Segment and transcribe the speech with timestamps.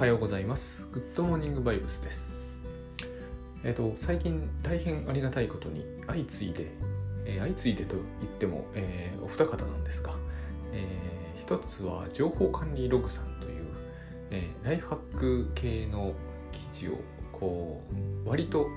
[0.00, 0.88] はようございます。
[0.92, 2.42] グッドモーニングバイブスです。
[3.62, 6.68] えっ、と最近大変ありがたいことに相次いで、
[7.26, 10.14] えー相次いでと言っても、えーお二方なんですが、
[10.72, 13.66] えー一つは情報管理ログさんという、
[14.30, 16.14] えーライフハック系の
[16.50, 16.92] 記事を
[17.30, 17.82] こ
[18.24, 18.68] う割と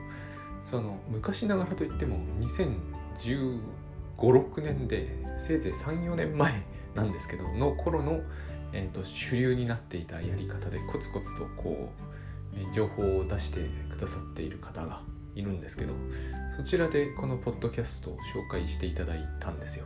[0.66, 3.62] その昔ながらといっても2015、
[4.18, 6.64] 6年でせいぜい3、4年前
[6.96, 8.20] なんですけどの頃の、
[8.74, 11.92] えー、と主流になっていたやり方でコツコツとこ
[12.56, 15.02] う、え情報を出してくださっている方が
[15.36, 15.93] いるんですけど
[16.56, 19.86] そちらでこのポッドキャストを紹介していただいたんですよ。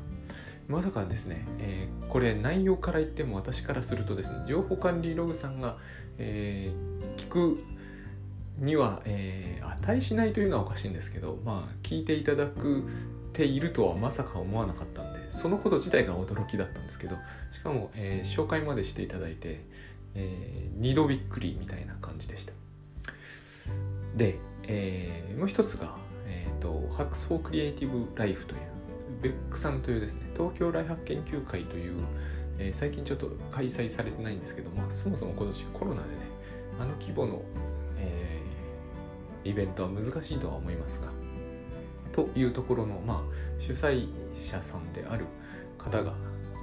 [0.67, 5.77] まさかですね、えーこれ内容から言っても私からするとですね情報管理ログさんが、
[6.17, 7.57] えー聞く
[8.57, 12.83] には、えー値しないというのはおかしいんですけどまあ聞いていただく
[13.33, 17.15] ているとはまさか思わなかったんでそのこと自体が驚きだったんですけど
[17.51, 19.61] しかも、えー紹介までしていただいて、
[20.15, 22.53] え2度びっくりみたいな感じでした。
[24.15, 25.95] で、えーもう一つが、
[26.27, 28.59] えー、と Hacks for Creative Life という
[29.21, 31.93] ベックさんというですね東京ライフハック研究会という、
[32.59, 36.15] えー最近ちょっと開催されてないんですけど、ま、そもそも今年コロナでね
[36.79, 37.41] あの規模の、
[37.99, 38.47] えー
[39.47, 41.07] イベントは難しいとは思いますが
[42.17, 45.25] というところの、まあ、主催者さんである
[45.77, 46.11] 方が、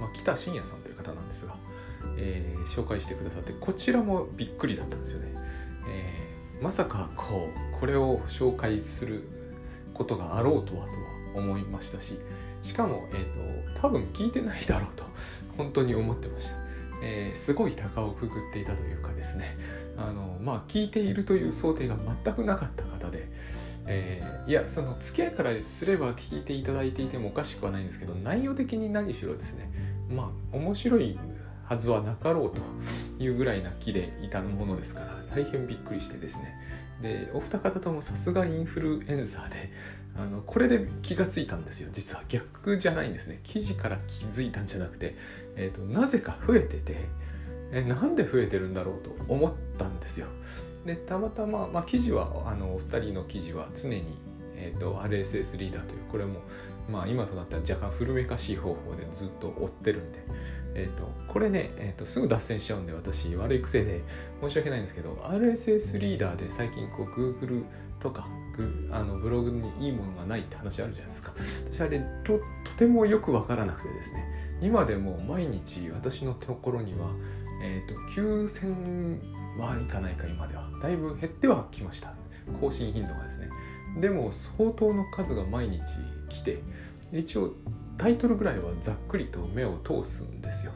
[0.01, 1.55] まあ、北信也さんという方なんですが、
[2.17, 5.33] えー紹介してくださってこちらもびっくりだったんですよね。
[5.87, 9.27] えーまさかこうこれを紹介する
[9.93, 10.97] ことがあろうとはとは
[11.35, 12.17] 思いましたし
[12.63, 15.03] しかも、えー、と多分聞いてないだろうと
[15.57, 16.55] 本当に思ってました。
[17.03, 19.57] えーすごい高をくぐっていたというかですね
[19.97, 23.29] あのまあ聞いているという想定が全くなかった方で、
[23.87, 29.69] えーいやその付き合いからすれば聞いていただいていてもおかしくはないんですけど内容的に何しろですね
[30.07, 31.17] まあ面白い
[31.67, 32.61] はずはなかろうと
[33.23, 36.55] いうぐらいな気でいたものですから大変びっくりしてですね。
[37.01, 39.71] でお二方ともさすがインフルエンザーで
[40.15, 41.89] あのこれで気がついたんですよ。
[41.91, 43.39] 実は逆じゃないんですね。
[43.43, 45.15] 記事から気づいたんじゃなくて、
[45.55, 47.05] えー、となぜか増えてて
[47.71, 50.27] えなんで増えてるんだろうと思ったんですよ。
[50.85, 54.03] でたまたま、まあ、記事はあのお二人の記事は常に、
[54.55, 56.41] えー、と RSS リーダーというこれも、
[56.89, 60.19] まあ、今となったら若干古めかしい方法でずっと追ってるんで、
[60.75, 64.01] えー、とこれね、えー、とすぐ脱線しちゃうんで私悪い癖で
[64.41, 67.63] 申し訳ないんですけど RSS リーダーで最近こう Google
[67.99, 68.27] とか
[68.91, 71.33] あのブログにいいものがないって話あるじゃないですか。
[71.71, 74.23] 私あれととてもよくわからなくてですね。
[74.61, 77.09] 今でも毎日私のところには、
[77.61, 80.67] えー、と9000はいかないか今では。
[80.81, 82.13] だいぶ減ってはきました。
[82.59, 83.49] 更新頻度がですね。
[83.99, 85.81] でも相当の数が毎日
[86.29, 86.61] 来て
[87.13, 87.53] 一応
[87.97, 90.73] タイトルぐらいはざっくりと目を通すんですよ。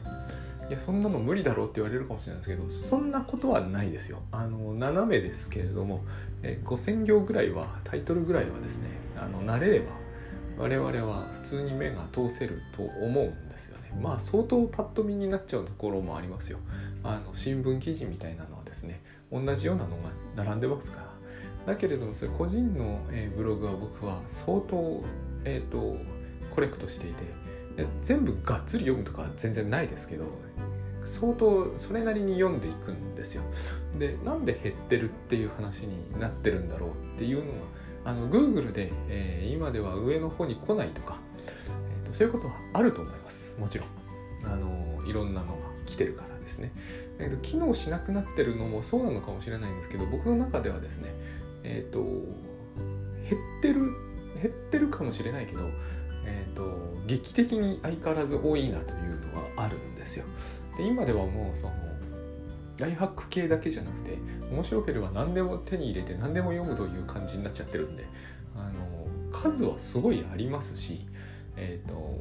[0.68, 4.22] いやそんなの無理だろうって言われるかもしれないですけどそんなことはないですよ。
[4.30, 6.04] あの斜めですけれども
[6.42, 9.86] え5000行ぐらいはタイトルぐらいはですねあの慣れれば
[10.58, 14.00] 我々は普通に目が通せると思うんですよね。
[14.00, 16.58] まあ相当パッと見になっちゃうところもありますよ。
[17.02, 21.10] あの新聞記事みたいなのですね同じようなのが並んでますから
[21.66, 25.02] だけれどもそれ個人の、えブログは僕は相当、
[25.44, 25.98] えー、と
[26.54, 27.22] コレクトしていて
[28.02, 30.24] 全部がっつり読むとか全然ないですけど
[31.04, 33.42] 相当それなりに読んでいくんですよ。
[33.98, 37.66] でなんで減ってるっていう話になってるんだろうっていうのは
[38.04, 43.88] あの Google で、えー今では上の方に来ないとか、えーとそういうことはあると思いますもちろん
[44.44, 45.52] あのいろんなのが
[45.86, 46.72] 来てるからですね。
[47.20, 51.14] だけど機能しなくなってるのもそうなのかもしれないんですけど僕の中ではですね
[51.62, 53.80] えっ、と減ってる
[54.42, 55.60] 減ってるかもしれないけど、
[56.24, 60.24] えー、と劇的に相変わらず多いなというのはあるんですよ。
[60.76, 61.72] で今ではもうその
[62.78, 64.18] ライフハック系だけじゃなくて
[64.50, 68.04] 面白ければ何でも手に入れて何でも読むという感じになっちゃってるんで
[68.56, 71.06] あの数はすごいありますし、
[71.56, 72.18] えー、と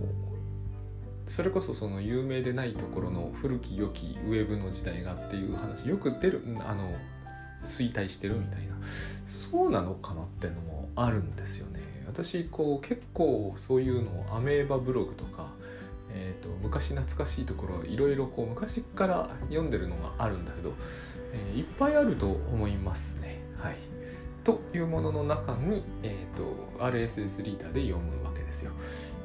[1.29, 6.91] それこそその有名でないところの古き良きウェブの時代がっていう話よく出るあの
[7.63, 8.75] 衰退してるみたいな。
[9.25, 11.81] そうなのかなっていうのもあるんですよね。
[12.07, 15.47] 私こう結構そういうのをアメーバブログとか、
[16.11, 20.73] えー、と昔懐かしいところいろいろこう昔から読んでるのがあるんだけど、
[21.33, 23.41] えーいっぱいあると思いますね。
[23.59, 23.77] はい。
[24.43, 28.71] というものの中に、えー、と RSS リーダーで読むわけですよ。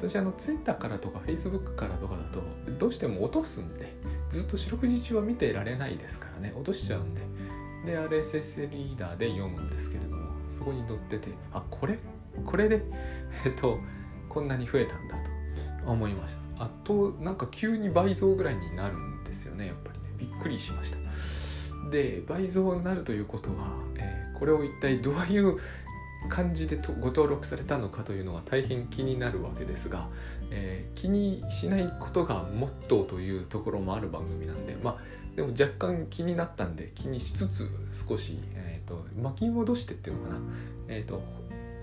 [0.01, 2.41] 私あの Twitter からとか Facebook からとかだと
[2.77, 3.93] どうしても落とすんで
[4.29, 6.53] ずっと四六時中は見てられないですからね。
[6.55, 7.21] 落としちゃうんで。
[7.85, 10.23] で RSS リーダーで読むんですけれども
[10.57, 11.99] そこに載っててあこれ？
[12.45, 12.81] これで？
[13.45, 13.79] えっと
[14.27, 15.15] こんなに増えたんだ
[15.85, 16.63] と思いました。
[16.65, 20.05] あとなんか急に倍増ぐらいになるんですよねやっぱりね。
[20.17, 21.89] びっくりしました。
[21.91, 23.55] で倍増になるということは、
[23.97, 25.59] えー、これを一体どういう
[26.27, 30.07] 感じでご登録されたのかというのは大変気になるわけですが、
[30.51, 34.97] えー、気にしないことがモットーというところもある番組なんでまあ
[35.35, 37.69] でも若干気になったんで気にしつつ
[38.07, 40.39] 少し、えーと、巻き戻してっていうのかな、
[40.87, 41.21] えーと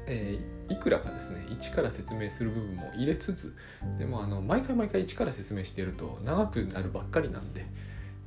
[0.06, 3.55] えー、いくらかですね一から説明する部分も入れつつ
[3.99, 7.67] でもあの毎回毎回一から説明していると長くなるばっかりなんで、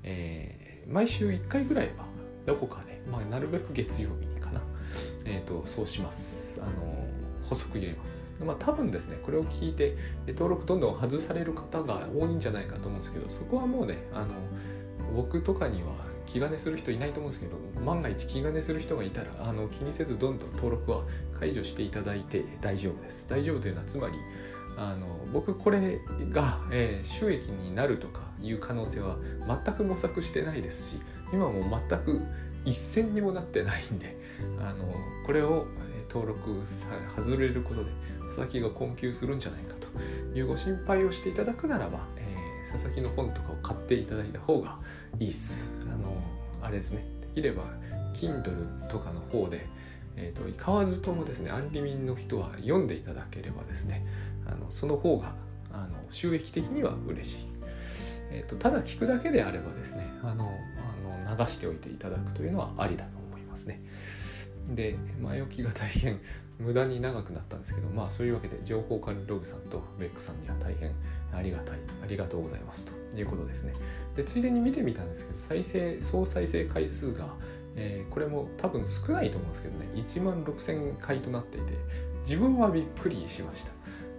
[0.04, 2.06] えー、毎週1回ぐらいは
[2.46, 4.35] どこかで、まあ、なるべく月曜日に、
[5.26, 6.60] えーと、そうします。
[6.62, 7.08] あの
[7.48, 8.26] 補足入れます。
[8.44, 9.96] まあ多分ですねこれを聞いて
[10.28, 14.34] 登録どんどん外される方が多いんじゃないかと思うんですけどそこはもうねあの
[15.16, 15.94] 僕とかには
[16.26, 17.56] 気兼ねする人いないと思うんですけど
[17.86, 21.04] 万が一気兼ねする人がいたらあの気にせずどんどん登録は
[21.40, 23.26] 解除していただいて大丈夫です。
[23.30, 24.14] 大丈夫というのはつまり
[24.78, 29.18] あの僕これが、えー、収益になるとかいう可能性は
[29.64, 30.96] 全く模索してないですし
[31.32, 32.22] 今も全く
[32.66, 34.15] 一銭にもなってないんで
[34.60, 34.94] あの
[35.26, 35.68] これを
[36.10, 36.62] 登録
[37.16, 37.90] 外れることで
[38.28, 44.78] 佐々木が困窮するんじゃないかというご心配をしていただくならば、えー、佐々木の本とかを買っていただいた方が
[45.20, 45.72] いいっす。
[45.84, 46.16] あの
[46.62, 47.06] あれですね。
[47.22, 47.64] できれば
[48.14, 49.66] Kindle とかの方で、
[50.16, 54.06] えーと、と買わずともですねアンリミンの人は読んでいただければですね
[54.46, 55.34] あのその方が
[55.74, 57.38] あの収益的には嬉しい、
[58.32, 60.50] えーと、ただ聞くだけであればですねあの
[61.28, 63.82] あの流しておいていただくというのはありだと思いますね。
[64.70, 66.20] で前置きが大変
[66.60, 70.96] 無駄に長くなったんですけどまあそういうわけで情報管理ログさんとベックさんには大変
[71.34, 73.74] ありがたいありがとうございますということですね。
[74.16, 77.28] でついでに見てみたんですけど再生総再生回数が、
[77.76, 81.74] えー、これも多分少ないと思うんですけどね1万6000回となっていて
[82.22, 83.76] 自分はびっくりしました。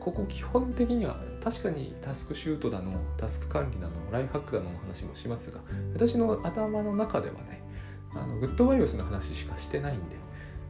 [0.07, 5.59] ここ基本的には確かにタスクシュートだのタスク管理だのライフハックだの話もしますが
[5.95, 7.61] 私の頭の中ではね
[8.15, 10.15] あのグッドバイオスの話しかしてないんで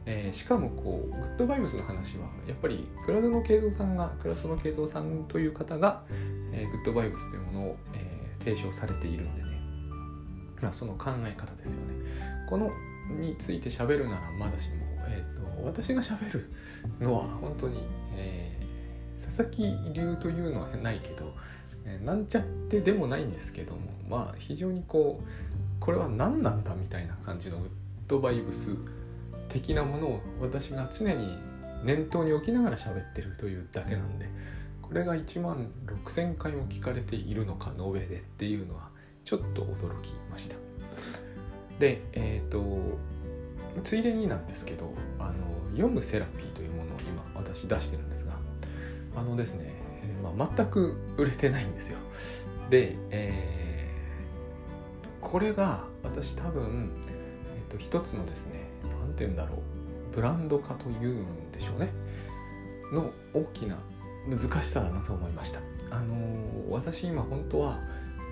[0.09, 6.01] えー、しかもこうグッドバイブスの話はやっぱり倉園慶三さんが倉園慶三さんという方が、
[6.53, 9.59] えー、グッドバイブスというものを、えー、提唱されているんでね、
[10.61, 11.95] まあ、その考え方ですよね。
[12.49, 12.71] この
[13.19, 14.75] について喋るならまだしも、
[15.09, 16.53] えーと、私が喋る
[17.01, 17.79] のは本当に、
[18.15, 18.57] え、
[19.21, 19.63] 佐々木
[19.93, 21.25] 流というのはないけど、
[21.85, 25.25] え、なんちゃってでもないんですけどもまあ非常にこう
[25.81, 27.69] これは何なんだみたいな感じのグッ
[28.07, 28.71] ドバイブス
[29.61, 31.37] 的なものを私が常に
[31.83, 34.29] 念頭に置きながら喋ってるというだけなんで
[34.81, 35.71] これが1万
[36.05, 38.89] 6,000回も聞かれているのか延べでっていうのは
[39.25, 40.55] ちょっと驚きました。
[41.79, 42.97] でえっ、ー、と
[43.83, 45.33] ついでになんですけどあの
[45.71, 48.33] 読むセラピーというものを今私出してるんですが
[49.15, 49.71] あのですね、
[50.23, 51.97] まあ、全く売れてないんですよ。
[52.69, 58.66] で、えー、これが私多分、えーと一つのですね
[59.17, 60.15] て言うんだろう。
[60.15, 61.89] ブランド化というんでしょうね。
[62.91, 63.77] の大きな
[64.27, 65.59] 難しさだなと思いました。
[65.89, 67.77] あのー、私今本当は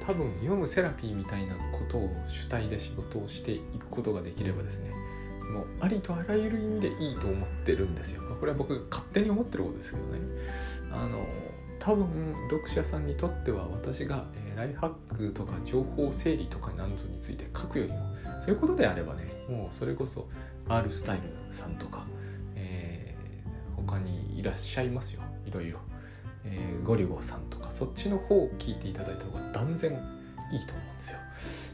[0.05, 4.91] 多分読むセラピーみたいなことを主体で仕事をしていくことができればですね
[5.51, 8.21] もうありとあらゆる意味でいいと思ってるんですよ。
[8.39, 10.19] これは僕が勝手に思ってることですけどね。
[10.91, 11.25] あの
[11.79, 12.07] 多分
[12.49, 17.99] 読者さんにとっては私が、えー、ライフハックとか情報整理とかなんぞについて書くよりも
[18.43, 20.27] そういうことであればねもうそれこそ
[20.67, 22.05] R スタイルさんとか、
[22.55, 25.21] えー、他にいらっしゃいますよ。
[25.45, 25.79] いろいろ、
[26.43, 29.91] えー、ゴリゴさんとかそっちの方を聞いていただいた方が断然
[30.51, 31.19] いいと思うんですよ。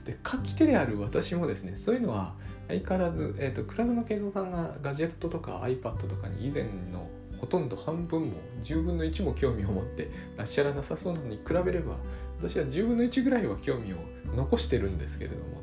[0.06, 2.34] で書き手である私もですねそういうのは
[2.68, 11.96] 相変わらず、えーと、倉園慶三さんがガジェットとか iPad とかに以前のほとんど半分も10分の1も興味を持ってらっしゃらなさそうなのに比べれば
[12.40, 13.98] 私は10分の1ぐらいは興味を
[14.36, 15.62] 残してるんですけれども。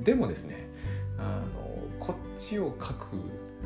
[0.00, 0.68] でもですね
[1.18, 1.71] あの
[2.02, 3.16] こっちを書く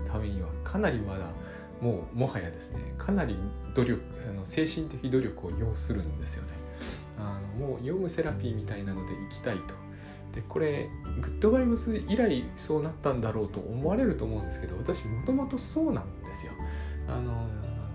[0.06, 1.32] ためにはかなりまだ
[1.80, 3.34] もうもはやですねかなり
[3.74, 6.48] 努力あの精神的努力を要するんですよね。
[7.18, 9.74] あのもう読むセラピーみたいなので行きたいと。
[10.34, 10.90] でこれ
[11.22, 16.52] グッドバイブス以来そうなったんだろうと思われると思うんですけど私もともとそうなんですよ。
[17.08, 17.48] あの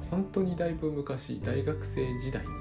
[0.10, 2.54] 本当にだいぶ昔大学生時代にね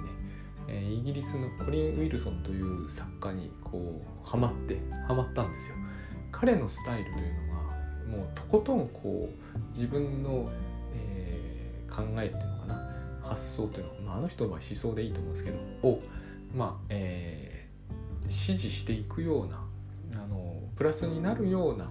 [0.69, 5.77] えイギリスのコリン・ウィルソンという作家にこうハマってハマったんですよ。
[6.31, 7.50] 彼のスタイルというの
[8.11, 10.49] もうとことんこう自分の、
[10.95, 12.91] えー、考えっていうのかな
[13.23, 16.01] 発想っていうのは、まあ、あの人は思想でいいと思うんですけどを
[16.55, 19.65] まあ、えー、支持していくような
[20.15, 21.89] あのプラスになるような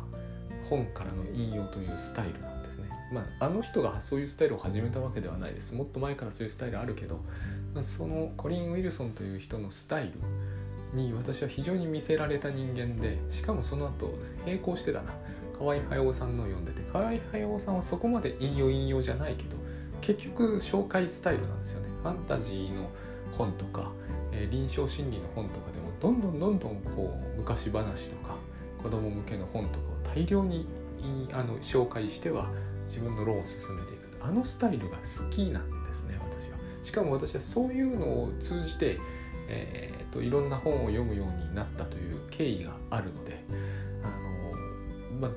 [0.70, 2.90] 本からの引用というスタイルなんですね。
[3.12, 5.74] まあ、あの人がそういうスタイルを始めたわけではないです。
[5.74, 7.22] もっと前からそういうスタイルあるけど
[7.82, 10.14] そのコリン・ウィルソンという人のスタイル
[10.94, 15.14] に私は非常に見せられた人間でしかもその後並行してだな
[15.60, 19.58] 河合駿さんの読んでて河合駿さんはそこまで引用引用じゃないけど
[20.02, 21.90] 結局紹介スタイルなんですよね。
[22.02, 22.90] ファンタジーの
[23.38, 23.92] 本とか、
[24.32, 28.36] えー、臨床心理の本とかでもどんどんどんどんこう昔話とか
[28.82, 29.80] 子供向けの本とか
[30.12, 30.66] を大量に
[31.34, 32.50] あの紹介しては
[32.88, 36.58] 自分の論を進めていくあのスタイルが好きなんですね私は。
[36.84, 38.98] しかも私はそういうのを通じて、
[39.48, 43.44] えーと、いろんな本を読むようになったという経緯があるので
[44.04, 45.32] あの、まあ、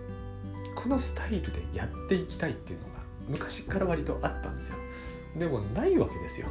[0.83, 2.93] このスタイルでやっていきたいっていうのが
[3.29, 4.77] 昔から割とあったんですよ。
[5.37, 6.49] でもないわけですよ。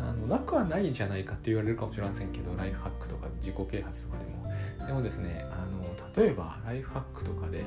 [0.00, 4.86] あのなくはないじゃないかって言われるかもしれませんけどライフハックとか自己啓発とかでも。
[4.86, 7.64] でもですねあの例えばライフハックとかで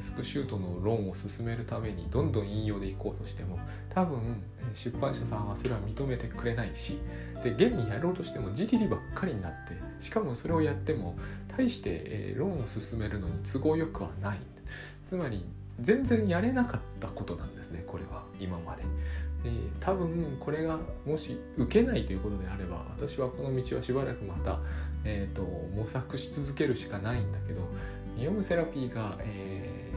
[0.00, 3.58] スクシュートの論を進めるためにどんどん引用でいこうとしても
[3.90, 4.42] 多分
[4.74, 6.98] 出版社さんはそれは認めてくれないし
[7.42, 11.16] で現にやろうとしても自利ばっかりになってしかもそれをやっても
[11.56, 14.38] 大して、え論を進めるのに都合よくはない
[15.02, 15.44] つまり
[15.80, 18.82] 全然やれなかったことなんですねこれは今まで。
[19.44, 24.58] で多分これがもし受けないということであれば私はこの道はしばらくまた、
[25.04, 25.42] えーと、
[25.76, 27.60] 模索し続けるしかないんだけど
[28.16, 29.90] ニオムセラピーが、え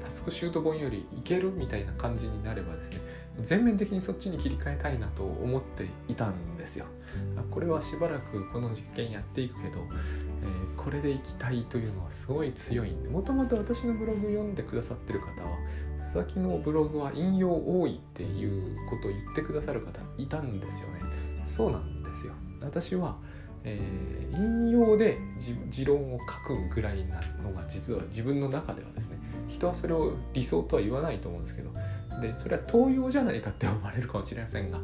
[0.00, 2.98] ー、タスクシュート本よりいけるみたいな感じになればですね
[3.40, 6.86] 全面的にそっちに切り替えたいなと思っていたんですよ。
[7.50, 9.78] これはしばらくこの実験やっていくけど、
[10.44, 15.58] えー、これでいきたいというのはすごい強いんでもともと私のブログ読んでくださってる方は
[16.14, 21.00] 佐々木のブログは引用多いっていうことを言ってくださる方いたんですよね。
[21.44, 22.32] そうなんですよ。
[22.60, 23.16] 私は、
[23.64, 25.18] えー、引用で
[25.70, 31.72] 持論を書くぐらいなのが実は自分の中ではですね人はそれを理想とは言わないと思うんですけど
[32.20, 34.78] でそれは東洋じゃないかって思われるかもしれませんが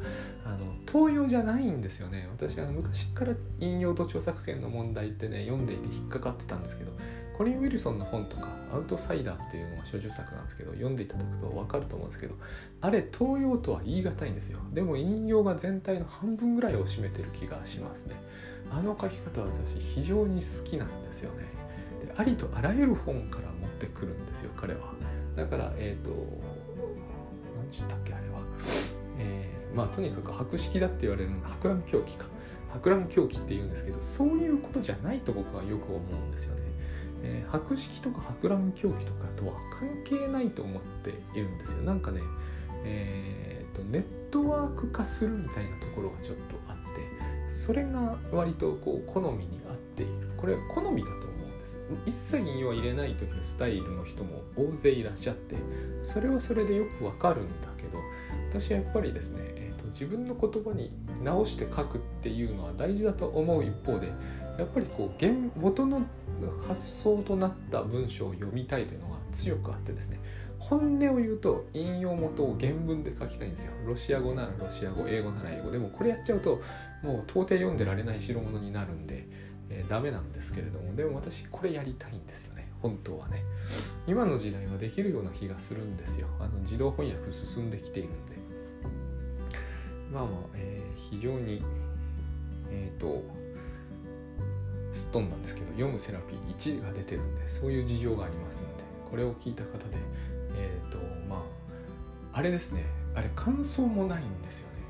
[0.44, 0.58] あの
[0.92, 2.28] 東洋じゃないんですよね。
[2.36, 6.90] 私は昔から引用と著作権の問題ってね読んでいて引っかかってたんですけど
[7.38, 12.34] コリン・ウィルソンの本とかアウトサイダーっていうのが所著作なんですけど読んでいただくと分かると思うんですけど
[12.80, 14.58] あれ東洋とは言い難いんですよ。
[14.72, 18.16] でも引用が全体の半分ぐらいを占めてる気がしますね。
[18.70, 21.44] あの書き方は私非常に好きなんですよね。
[22.04, 24.92] でありとあらゆる本から持ってくるんですよ彼は。
[25.36, 26.10] だからえっ、ー、と
[27.56, 28.28] 何でしたっけあれ、
[29.74, 32.26] まあとにかく博識だって言われるの博覧狂気か。
[32.72, 36.62] 博覧狂気って言うんですけどそういうことじゃないと僕はよく思うんですよね。
[37.22, 41.82] えー、博識とか博覧狂気とかとは関係ないと思っているんですよ。
[41.82, 42.20] なんかね
[42.84, 50.12] えーと、ネットワーク化するみたいなところがちょっとあってそれが割とこう好みに合っている。
[50.38, 51.76] これは好みだと思うんです。
[52.06, 55.56] 一切引用は入れないというスタイルの人も大勢いらっしゃって
[56.04, 57.98] それはそれでよくわかるんだけど
[58.48, 59.40] 私はやっぱりですね、
[59.90, 60.92] 自分の言葉に
[61.22, 64.12] 直して書くっていうのは大事だと思う一方で
[64.58, 66.02] やっぱりこう元の
[66.66, 70.20] 発想となった文章を読みたいというのが強くあってですね
[70.58, 73.72] 本音を言うと引用元を原文で書きたいんですよ。
[73.86, 75.70] ロシア語ならロシア語英語なら英語。
[75.70, 76.60] でもこれやっちゃうと
[77.02, 79.26] もう到底読んでられない代物になるんで、
[79.70, 82.70] えー、ダメなんですけれどもでも私これやりたいんですよね。
[82.82, 83.42] 本当はね。
[84.06, 86.28] 今の時代はできるような気がするんですよ。
[86.38, 88.29] あの自動翻訳進んできているんで。
[90.12, 91.62] まあまあ、えー、非常に
[92.70, 93.22] えっ、ー、と
[94.92, 99.84] すっ飛んだんですけど読むセラピー1が出てるんでそういう事情がありますのでこれを聞いた方で
[100.56, 100.98] えっ、ー、と
[101.28, 101.44] ま
[102.32, 104.80] ああれですねあれ感想もないんですよね。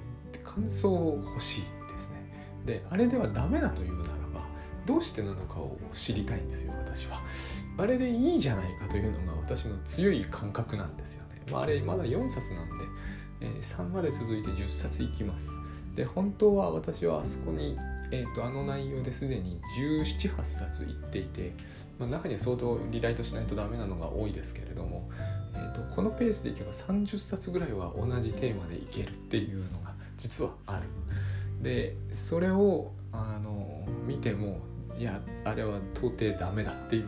[0.45, 1.67] 感想欲しいで
[1.99, 2.25] すね。
[2.67, 4.47] であれではダメだというならば
[4.85, 7.21] どうしてなのかを知りたいんですよ私は。
[7.79, 12.75] あれでいいじゃないかというのが私の強い感覚なんですよね、まあ、あれまだ4冊なんで、
[13.41, 15.49] えー、3まで続いて10冊いきます
[15.95, 17.77] で本当は私はあそこに
[18.13, 21.53] えーと、あの内容ですでに178冊いっていて、
[21.99, 25.09] まあ、中には相当リライトしないとダメなのが多いですけれども、
[25.55, 30.89] えーと、このペースでいけば30冊ぐらいは同じテーマでいけるっていうのが実はある。
[31.63, 34.61] でそれをあの見ても
[34.99, 37.07] いやあれは到底ダメだっていう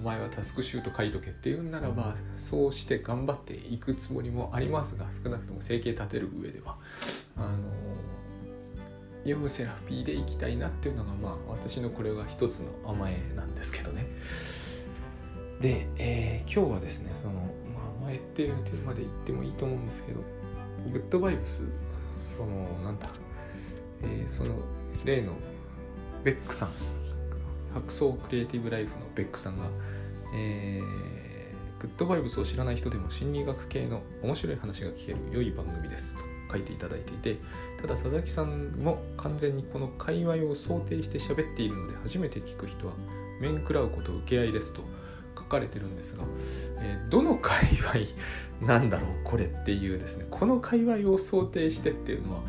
[0.00, 6.76] お前はタスクシュート書いとけっていうんならばそうして頑張っていくつもりもありますが少なくとも生計立てる上では
[7.36, 7.48] あの
[9.22, 14.06] 読むセラピーでいきたいなっていうのがまあ私のこれが一つの甘えなんですけどね。
[15.60, 20.20] で、えー、今日はですねその、まあ、甘えっていうテーマで言ってもいいと思うんですけど
[20.90, 21.62] グッドバイブス
[22.36, 23.08] そのなんだ、
[24.02, 24.56] えー、その
[25.04, 25.34] 例の
[26.24, 26.70] ベックさん
[27.74, 29.64] 白草クリエイティブライフのベックさんが、
[30.34, 36.16] えー、グッドバイブスを知らない人でも心理学系の面白い話が聞ける良い番組です。
[36.16, 37.38] と書いていただいていて
[37.80, 42.94] ただ佐々木さんも完全にこの界隈を想定して喋っているので初めて聞く人は
[43.40, 44.82] 面食らうこと受け合いですと
[45.38, 46.24] 書かれてるんですが、
[46.80, 47.66] えー、どの界
[48.60, 52.42] 隈なんだろうこれっていうですねこの界隈を想定してっていうのは、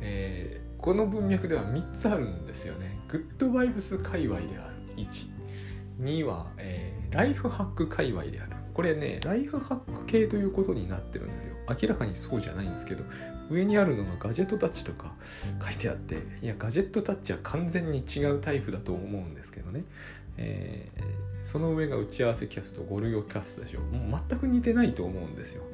[0.00, 3.01] えー、この文脈では3つあるんですよね。
[3.12, 4.74] グッドバイブス界隈である。
[6.00, 8.56] 12は、えー、ライフハック界隈である。
[8.72, 11.54] これねライフハック系ということになってるんですよ。
[11.68, 13.04] 明らかにそうじゃないんですけど
[13.50, 15.12] 上にあるのがガジェットタッチとか
[15.62, 19.84] 書いてあっていやガジェットタッチは完全に違うタイプだと思うんですけどね、
[20.38, 23.80] えー、その上が打ち合わせキャストゴルヨキャストでしょ。
[23.80, 25.64] もう全く似てないと思うんですよ。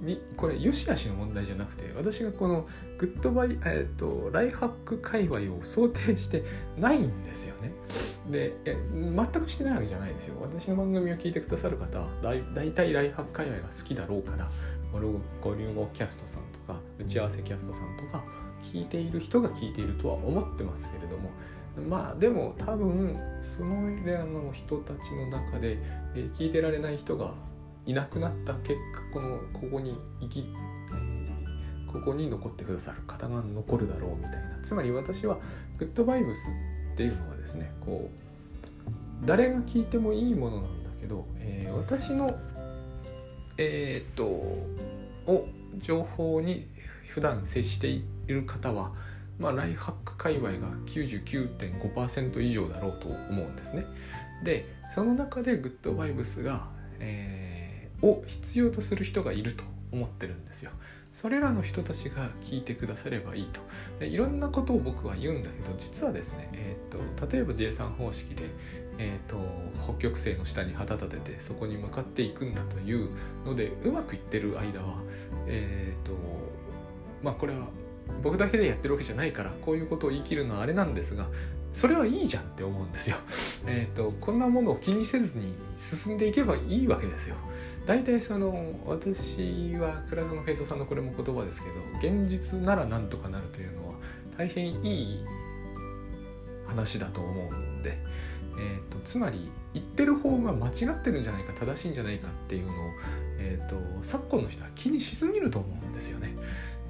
[0.00, 2.66] にこれ良し悪しの問題じゃなくて私がこの
[2.98, 6.44] グッドバイ、えーと、ライフハック界隈を想定して
[6.76, 7.72] ないんですよね。
[8.30, 10.36] で全くしてないわけじゃないですよ。
[10.40, 12.06] 私の番組を聞いてくださる方は
[12.54, 14.48] 大体ライハック界隈が好きだろうから
[14.92, 18.24] ゴリュゴキャストさんとか打ち合わせキャストさんとか
[18.62, 21.30] 聞いている人が聞いているとは思ってますけれども
[21.88, 25.78] まあでも多分そのレアの人たちの中で、
[26.16, 27.34] え、聞いてられない人が
[27.86, 30.44] いなくなった結果このここに生き、
[31.86, 35.38] ここに残ってくださる方が残るだろうみたいなつまり私は
[35.78, 36.48] グッドバイブス
[36.92, 42.38] っていうのはですねこう誰が聞いてもいいものなんだけど、えー、私の
[43.56, 45.46] えー、っとを
[45.80, 46.66] 情報に
[47.08, 48.92] 普段接している方は
[49.38, 53.86] まあ、ライフハック界隈が99.5%以上だろうと思うんですね。
[54.42, 56.66] でその中でグッドバイブスが、
[56.98, 57.47] えー、
[58.02, 60.70] を必要とする人がいると思ってるんですよ。
[61.12, 63.60] それらの人たちが聞いてくださればいいと。
[63.98, 68.44] でいろんなことを僕は言うんだけど実はですね、えーと、例えば J3 方式で、
[68.98, 69.36] えーと、
[69.82, 73.10] 北極星の下に旗立ててそこに向かっていくんだという
[73.44, 74.98] のでうまくいってる間は
[75.46, 76.12] え、ー、と
[77.22, 77.66] まあこれは
[78.22, 81.26] 僕だけでやってるわけじゃないからこういうことを言い切るのはあれなんですが
[81.72, 83.16] それはいいじゃんって思うんですよ。
[83.66, 87.36] えっ、ー、とこんなものを気にせずに進んでいけばいいわけですよ。
[87.86, 88.54] 大体その
[88.86, 91.74] 私は倉園平蔵さんのこれも言葉ですけど
[92.16, 93.94] 現実ならなんとかなるというのは
[94.36, 95.24] 大変いい
[96.66, 97.96] 話だと思うんで、
[98.58, 102.74] えーと、つまり言ってる方が間違ってるんじゃないか正しいんじゃないかっていうのを、
[103.38, 106.34] えーと昨今の人は気にしすぎると思うんですよね。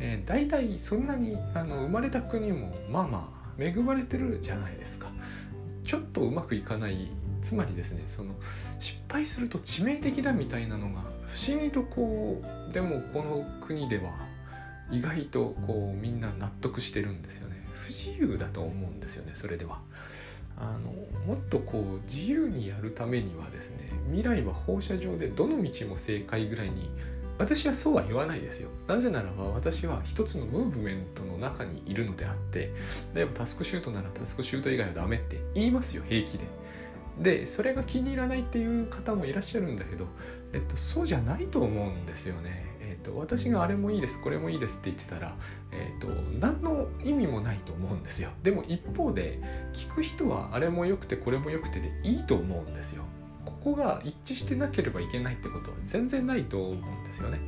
[0.01, 5.09] えー、大体そんなにあの生まれた国もまあまあ恵まれてるじゃないですか
[5.85, 8.35] ちょっとうまくいかないつまりですねその
[8.79, 14.13] 失敗すると致命的だみたいなのが不思議とこうでもこの国では
[14.91, 17.57] 意外とこうみんな納得してるんですよね。
[17.75, 19.81] 不自由だと思うんですよねそれでは。
[20.61, 20.91] あの
[21.25, 26.91] もっとこう自由にやるためにはですね未来は放射状でどの道も正解ぐらいに
[27.39, 28.69] 私はそうは言わないですよ。
[28.89, 32.73] なぜならば私は一つのムーブメントの中にいるのであって
[33.15, 36.45] 例えばタスクシュートならタスクシュート以外はダメって言いますよ平気で。
[37.21, 40.07] でそれが気に入らないっていう方もいらっしゃるんだけど、
[40.53, 45.37] えっと、そうじゃないと思うんですよねえっと、私があれもいいですこれもいいですって言ってたら、
[45.73, 46.09] えっと、
[46.41, 49.43] 何の意味もないと思うんですよでも一方で
[49.75, 53.05] 聞く人はあれも良くてこれも良くてでいいと思うんですよ
[53.45, 57.41] ここが一致してなければいけないってことは全然ないと思うんですよね。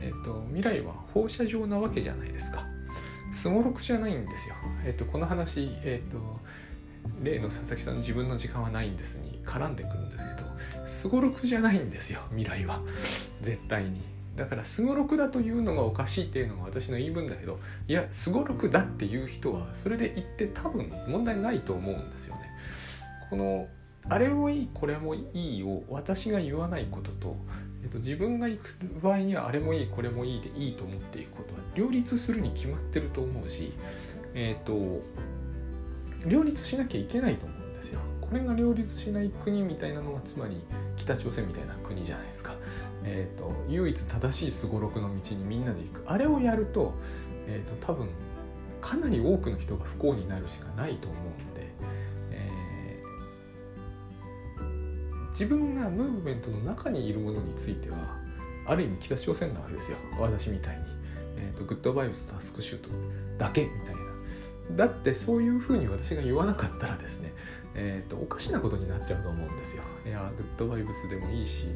[0.00, 2.66] えっ、と未来は放射状なわけじゃないですか。
[3.32, 4.54] すごろくじゃないんですよ。
[4.84, 6.40] えっ、とこの話えっ、と
[7.22, 12.80] 例の佐々木さん自分の時間はないんですに絡んでくるんですけどすごろくじゃないんですよ未来は。
[13.40, 14.00] 絶対に。
[14.36, 22.42] だからすごろくだというのがおかしいっていうのが私の言い分だけどいやすごろくだっていう人はそれで言って多分問題ないと思うんですよね。
[23.30, 23.66] この
[24.08, 27.36] あれもいいこれもいいを私が言わないことと、
[27.82, 33.72] えっと、自分が行く場合にはあれもいいこれもいいでいいと思っていくことは両立するに決まってると思うし、
[34.34, 35.02] えっと、
[36.26, 38.00] 両立しなきゃいけないと思うんですよ。
[38.20, 40.60] これが両立しない国みたいなのがつまり
[40.96, 42.54] 北朝鮮みたいな国じゃないですか。
[43.04, 46.94] えっと、唯一正しいすごろくの道にみんなで行くあれをやると,、
[47.46, 48.08] えっと多分
[48.80, 51.68] かなり多くの人が不幸になるしかないと思うんで
[55.38, 57.96] 自分がムーブメントの中にいるものについては
[58.66, 60.82] ある意味北朝鮮なわけですよ私みたいに、
[61.36, 62.90] えーと、グッドバイブスタスクシュート
[63.38, 64.07] だけみたいな
[64.72, 67.32] だってそういうふうに私が言わなかったらですね、
[67.74, 69.82] えーと、おかしなことになっちゃうと思うんですよ。
[70.06, 71.68] いやグッドバイブスでもいいし、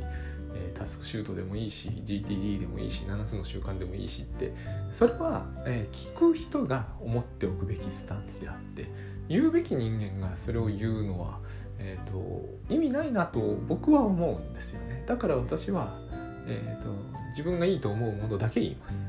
[0.54, 4.52] えー、タスクシュートでもいいし GTD でもいいし7つの習慣でもいいしって
[4.90, 8.86] それは、えー、聞く人が思っておくべきスタンスであって
[9.28, 11.38] 言うべき人間がそれを言うのは
[11.84, 15.04] えーと、意味ないなと僕は思うんですよね。
[15.06, 15.98] だから私は、
[16.46, 16.90] えーと、
[17.30, 19.01] 自分がいいと思うものだけ言います。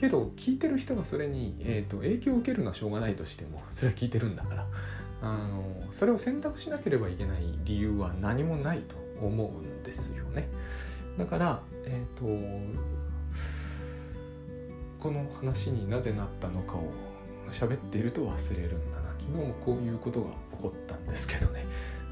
[0.00, 4.66] けど聞いてる人がそれに、えーと、影響を受けるのはしょうがないとしても それは聞いてるんだから。
[5.22, 10.48] あのそれを選択しなければいけない理由は何もないと思うんですよね。
[11.18, 12.24] だから、えーと、
[14.98, 16.90] この話になぜなったのかを
[17.50, 19.10] 喋っていると忘れるんだな。
[19.18, 21.66] 昨日もこういうことが起こったんですけどね。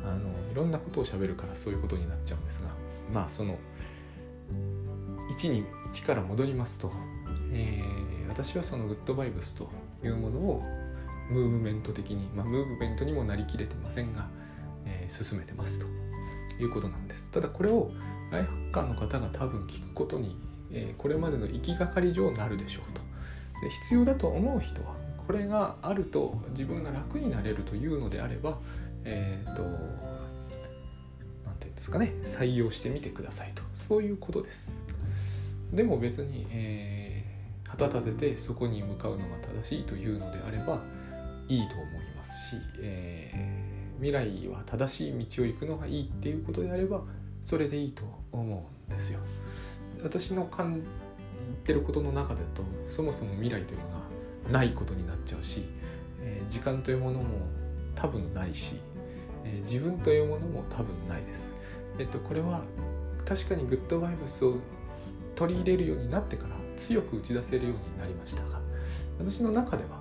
[0.05, 2.69] あのいろんなことを喋るからそういうことになっちゃうんですが。
[3.11, 3.57] まあその
[5.31, 6.93] 1に1から戻りますと、
[7.53, 9.69] えー、私はそのグッドバイブスと
[10.03, 10.63] いうものを
[11.31, 14.29] ムーブメント的に、まあ、ムーブメントにもなりきれてませんが、
[14.87, 15.87] えー、進めてますと
[16.63, 17.31] いうことなんです。
[17.31, 17.91] ただこれを
[18.31, 20.37] ライフハッカーの方が多分聞くことに、
[20.73, 23.01] えー、これまでの行きがかり上なるでしょうと。
[23.61, 24.95] で必要だと思う人は
[25.27, 28.59] これがあると自分が楽になれるというのであれば
[29.05, 29.81] えっ、ー、と何て
[31.61, 33.63] 言うんですかね採用してみてくださいと。
[33.75, 34.77] そういうことです。
[35.73, 37.08] でも別に、えー、
[37.69, 40.83] 旗立ててそこに向かうのが正しいというのであれば
[41.49, 47.03] いいと思いますし、えー、未来は正しい道を行くのがいいっていうことであれば
[47.45, 48.03] それでいいと
[48.33, 49.21] 思うんですよ。
[50.03, 50.83] 私の感
[51.49, 55.65] 言ってることの中だとそもそも未来というのがないことになっちゃうし、
[56.21, 57.47] えー、時間というものも
[57.95, 58.75] 多分ないし、
[59.45, 61.49] えー、自分というものも多分ないです。
[61.99, 62.63] えっとこれは
[63.25, 64.57] 確かにグッドバイブスを
[65.35, 68.61] 取り入れるようになってから強く打ち出せるようになりましたが
[69.19, 70.01] 私の中では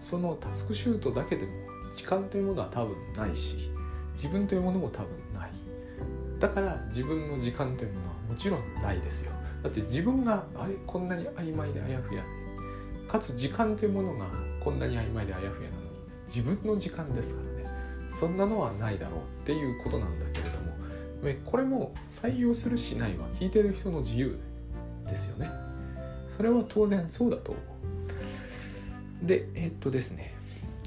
[0.00, 1.52] そのタスクシュートだけでも
[1.94, 3.70] 時間というものは多分ないし
[4.14, 5.50] 自分というものも多分ない。
[6.38, 9.32] だから自分の時間というものはもちろんないですよ。
[9.62, 12.22] だって自分があれこんなに曖昧であやふや。
[13.08, 14.26] かつ時間というものが
[14.62, 15.88] こんなに曖昧であやふやなのに
[16.26, 17.68] 自分の時間ですからね。
[18.12, 20.64] そんなのはないだろうっていうことなんだけれども
[21.50, 24.38] これも採用するしないは聞いてる人の自由
[25.04, 25.63] ですよね。
[26.36, 27.60] それは当然そうだと思
[29.22, 29.26] う。
[29.26, 30.34] でえ、っとですね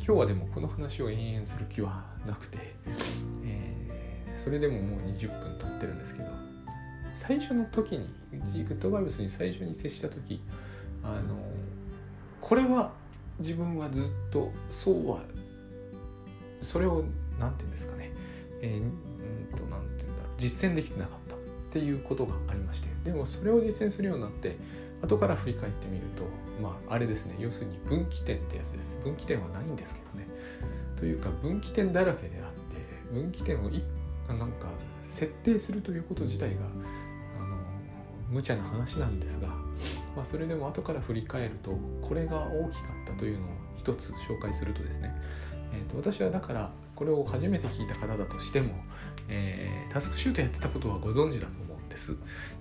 [0.05, 2.57] 今日はでもこの話を延々する気はなくて、
[3.43, 6.29] えー、それでももう20分経ってるんですけど
[7.13, 8.07] 最初の時に
[8.63, 10.39] グッドバイブスに最初に接した時
[11.03, 11.35] あの
[12.39, 12.91] これは
[13.39, 15.19] 自分はずっとそうは
[16.61, 17.03] それを
[17.39, 18.11] 何て言うんですかね、
[18.61, 21.39] えー、うんと何て言うんだろう実践できてなかったっ
[21.71, 24.55] ていうことがありましてでもそれを実践するようになって
[25.01, 26.23] 後から振り返ってみると
[26.61, 30.27] まああれですね要するに分岐点ってやつです分岐点はないんですけどね
[30.95, 33.83] というか分岐点だらけであって分岐点をい
[34.27, 34.67] なんか
[35.11, 36.55] 設定するということ自体が
[37.39, 37.57] あの
[38.29, 39.47] 無茶な話なんですが、
[40.15, 45.15] まあ、それでも後から振り返るとこれが大きかったというのを一つ紹介するとですね、
[45.73, 48.73] えーと私はだからこれを初めて聞いた方だとしても
[49.29, 52.15] えー、タスクシュートやってたことはご存知だと思うんです。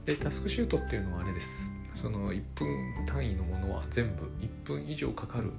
[0.05, 1.71] でタスクシュートっていうのはあれです。
[1.97, 5.51] その1分単位のものは全部1分以上かかる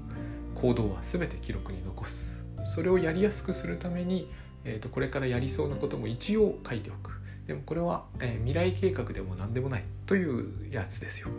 [0.53, 2.45] 行動は全て記録に残す。
[2.63, 4.27] それをやりやすくするために、
[4.63, 7.11] えーと、これからやりそうなことも一応書いておく。
[7.47, 11.29] でもこれは、えー、未来計画でも何でもないというやつですよ。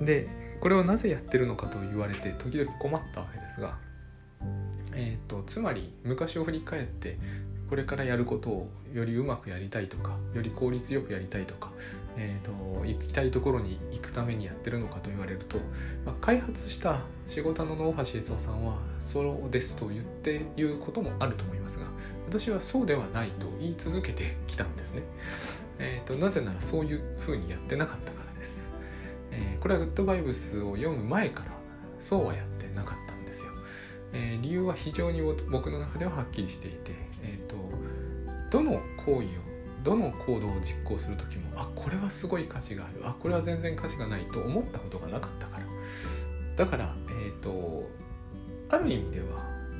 [0.00, 0.28] で
[0.60, 3.78] これをなぜやってるのかと言われて時々困ったわけですが、
[4.94, 7.18] えーとつまり昔を振り返って
[7.68, 11.70] これからやることをよりうまくやりたいとかより効率よくやりたいとか、
[12.16, 15.58] えーと、行きたいところに行くためにやってるのかと言われると、
[16.04, 21.86] まあ、開発した仕事の大橋悦夫さんはそうですと言って言うこともあると思いますが
[22.26, 25.02] 私はそうではないと言い続けてきたんですね。
[25.80, 28.66] えーと、なぜならそういうふうにやってなかったからです。
[29.30, 31.52] えー、これはグッドバイブスを読む前から
[32.00, 33.52] そうはやってなかったんですよ。
[34.12, 37.56] えー、理由は非常に僕の中でははっきりしていてえー、と
[38.50, 39.22] どの行為を
[39.88, 43.08] どの行動を実行する時もあこれはすごい価値がある。
[43.08, 45.66] あこれは全然価値がないと思ったことがなかったから。
[46.56, 47.88] だからえっ、ー、と
[48.68, 49.26] ある意味では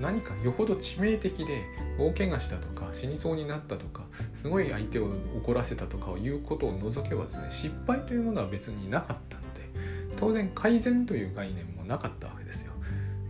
[0.00, 1.62] 何かよほど致命的で
[1.98, 12.72] 大怪我したとか死にそうになったとかすごい相手を怒らせたとかを言うことを除けばですね失敗というものは別になかったので当然改善という概念もなかったわけですよ、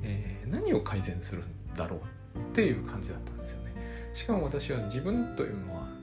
[0.05, 2.01] えー、何を改善するんだろう
[2.39, 3.73] っていう感じだったんですよね。
[4.15, 5.98] しかも私は自分というのは、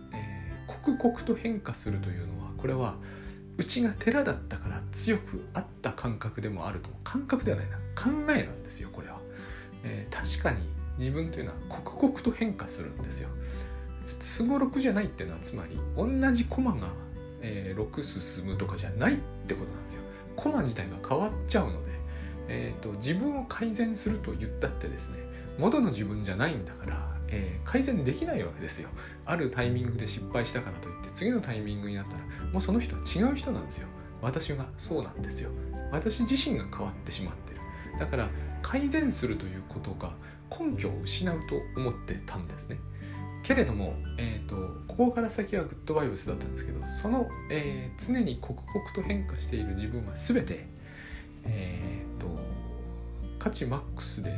[0.85, 2.95] 刻々と変化するというのはこれは
[3.57, 7.77] うちが寺だったから強くあった感覚でもあると感覚ではないな。
[7.95, 9.19] 考えなんですよこれは、
[9.83, 10.67] えー、確かに
[10.99, 13.29] 自分というのは刻々と変化するんですよ。
[14.05, 16.89] すごろくじゃないっていうのはつまり同じ駒が、
[17.41, 19.17] えー、6進むとかじゃないっ
[19.47, 20.01] てことなんですよ。
[20.35, 21.91] 駒自体が変わっちゃうので、
[22.49, 25.17] えーと自分を改善すると言ったってですね
[25.57, 28.89] 元の自分じゃないんだからえー、改善できないわけですよ。
[29.25, 33.87] あるタイミングで失敗したからといって次のタイミングになったらもうその人は違う人なんですよ。
[34.25, 35.51] 私がそうなんですよ
[35.91, 37.59] 私自身が変わってしまってる
[37.99, 38.29] だから
[38.61, 40.13] 改善するということが
[40.49, 42.79] 根拠を失うと思ってたんですね
[43.43, 44.55] けれども、えーと、
[44.87, 50.65] ここから先はグッドバイブスだったんですけどその、えー、常に刻々と変化している自分は全て、
[51.43, 52.27] えーと、
[53.37, 54.33] 価値マックスで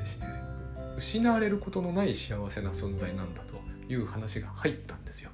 [0.98, 3.58] 失われることのない幸せな存在なんだと
[3.92, 5.32] いう話が入ったんですよ。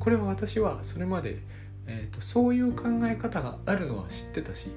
[0.00, 1.38] これは私はそれまで、
[1.86, 4.70] えーとそういう考え方があるのは知ってたし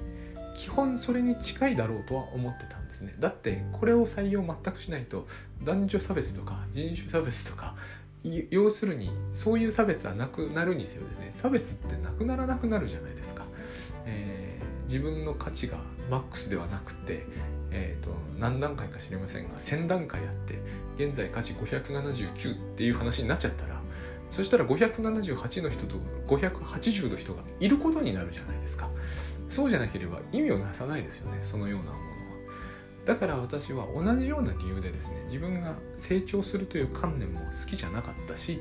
[0.56, 3.14] 基本それに近いだろうとは思ってたんですね。
[3.18, 5.26] だってこれを採用全くしないと
[5.62, 7.76] 男女差別とか人種差別とか
[8.50, 11.32] 要するにそういう差別はなくなるにせよですね。
[11.40, 13.44] 差別ってなくならなくなるじゃないですか、
[14.04, 15.78] えー、自分の価値が
[16.10, 17.24] マックスではなくて、
[17.70, 20.58] えーと、何段階か知りませんが1000段階あって
[20.96, 23.80] 現在価値579っていう話になっちゃったら
[24.30, 28.90] そしたら578の人と580の人がいることになるじゃないですか。
[29.48, 32.08] そうじゃなければ意味をなさないですよねそのようなものは。
[33.06, 38.60] だから私は同じような理由でですね自分が成長するという観念も好きじゃなかったし、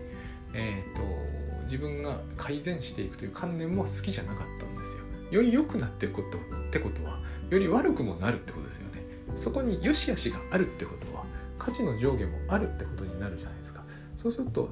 [0.53, 5.03] えーと、自分が改善していくという観念も好きじゃなかったんですよ。
[5.31, 6.41] より良くなっていくことっ
[6.71, 8.86] てことはより悪くもなるってことですよ
[9.37, 11.23] そこに良し悪しがあるってことは
[11.57, 13.83] 価値の上下もあるってことになるじゃないですか。
[14.15, 14.69] そうすると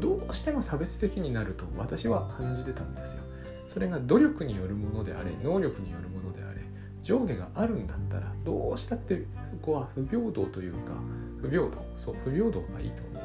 [0.00, 3.22] どうしても差別的になると私は感じてたんですよ。
[3.68, 6.62] それが努力によるものであれ能力によるものであれ
[7.02, 10.94] 上下があるんだったらどうしたってそこは不平等というか
[11.40, 13.22] 不平等そう不平等がいいと思うな。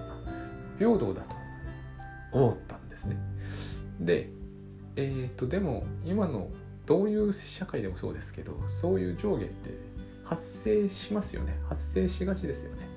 [0.78, 1.36] 不平等だと
[2.38, 3.18] 思ったんですね。
[4.00, 4.30] で
[4.96, 6.50] えっ、とでも今の
[6.86, 9.93] どういう社会でもそうですけどそういう上下って
[10.24, 11.60] 発生しますよね。
[11.70, 12.88] 発生しがちですよね。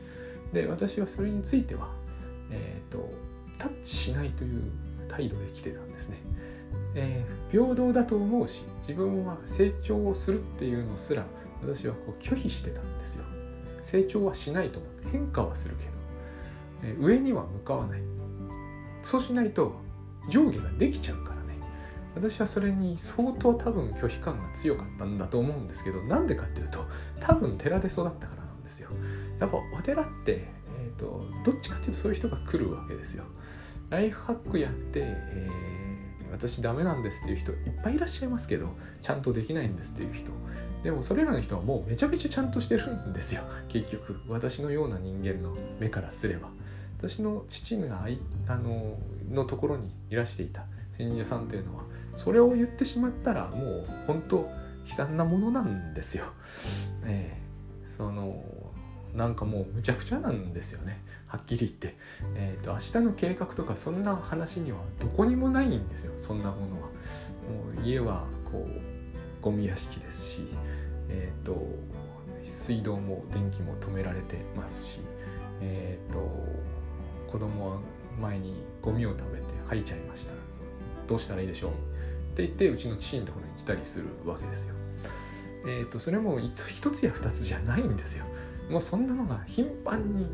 [0.52, 1.88] で私はそれについては
[2.50, 3.10] えっ、と
[3.58, 4.62] タッチしないという
[5.08, 6.16] 態度で来てたんですね。
[6.94, 11.24] えー、平等だと思うし自分は成長をするっていうのすら
[11.62, 13.24] 私はこう拒否してたんですよ。
[13.82, 15.90] 成長はしないと思って変化はするけど、
[16.84, 18.00] えー、上には向かわない。
[19.02, 19.76] そうしないと
[20.28, 21.35] 上下ができちゃうから。
[22.16, 26.84] 私はそれに相当多分拒否感が強かったんだと思うんですけどなんでかっていうと
[27.20, 28.88] 多分寺で育ったからなんですよ。
[29.38, 30.48] やっぱお寺って、
[30.78, 33.24] えーと、どっちかっていうとそういう人が来るわけですよ。
[33.90, 35.76] ライフハックやって、えー
[36.32, 38.68] 私ダメなんですっていう人いっぱいいらっしゃいますけど
[39.00, 40.30] ちゃんとできないんですっていう人。
[40.82, 43.42] でもそれらの人はもうめちゃめちゃちゃんとしてるんですよ。
[43.68, 46.50] 結局私のような人間の目からすれば。
[46.98, 48.06] 私の父が
[48.48, 48.98] あの
[49.30, 50.66] のところにいらしていた。
[50.96, 54.46] 信者さんというのはそれを言ってしまったらもう本当悲
[54.86, 56.26] 惨なものなんですよ。
[57.04, 58.42] えー、その
[59.14, 61.02] なんかもうむちゃくちゃなんですよね。
[61.26, 61.96] はっきり言って、
[62.36, 66.12] えーと、明日の計画とかそんな話にはどこにもないんですよ。
[66.18, 66.88] そんなものは。
[66.88, 70.48] もう家はこうゴミ屋敷ですし
[71.08, 71.66] えっ、ー、と
[72.44, 75.00] 水道も電気も止められてますし
[75.60, 76.20] えっ、ー、と
[77.30, 77.80] 子供は
[78.20, 80.35] 前にゴミを食べて吐いちゃいました。
[81.06, 81.70] どうしたらいいでしょう？
[81.70, 81.74] っ
[82.36, 84.74] て言ってうちの父のところに来たりするわけですよ。
[85.66, 88.24] えーとそれも一つや二つじゃないんですよ。
[88.70, 90.26] もうそんなのが頻繁に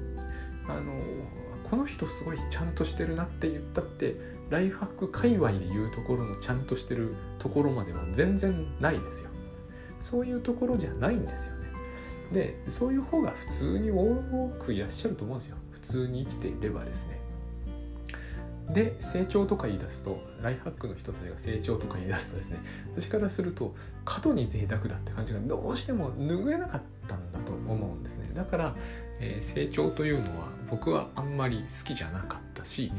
[0.66, 0.92] あの
[1.70, 4.16] この人すごいちゃんとしてるなって言ったって
[4.50, 9.30] ライフハック界隈でいうところのちゃんとしてるところまでは全然ないですよ。
[10.00, 11.62] そういうところじゃないんですよね。
[12.32, 15.56] でそういう方が普通に多くいらっしゃると思うんですよ。
[15.70, 17.21] 普通に生きていればですね。
[18.72, 22.58] で成長とか言い出すとライフハックの人たちが成長とか言い出すとですね
[22.90, 28.30] 私からすると過度に贅沢だって感じがどうしても拭えなかったんだと思うんですね。
[28.34, 28.76] だから、
[29.20, 32.92] えー、成長というのは僕はあんまり好きじゃなかったし、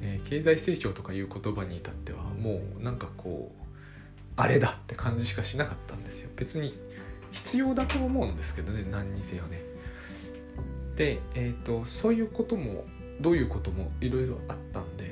[0.00, 3.64] えー、経済成長とかいう言葉に至ってはもうなんかこう
[4.36, 6.30] あれだって感じしかしなかったんですよ。
[6.36, 6.74] 別に
[7.32, 9.62] 必要だと思うんですけどね何にせよね。
[10.96, 12.86] で、えーとそういうことも
[13.20, 15.07] どういうこともいろいろあったんで、